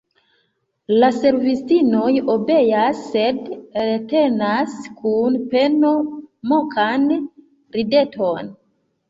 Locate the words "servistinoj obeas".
1.17-3.03